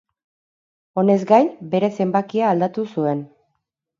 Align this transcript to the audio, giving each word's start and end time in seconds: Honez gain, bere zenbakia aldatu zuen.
Honez 1.01 1.17
gain, 1.33 1.51
bere 1.75 1.91
zenbakia 1.99 2.49
aldatu 2.53 2.89
zuen. 2.95 3.21